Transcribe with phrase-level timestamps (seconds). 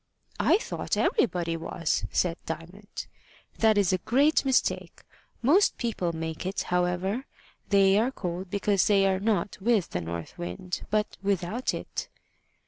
[0.39, 3.05] "I thought everybody was," said Diamond.
[3.59, 5.03] "That is a great mistake.
[5.43, 7.25] Most people make it, however.
[7.69, 12.07] They are cold because they are not with the north wind, but without it."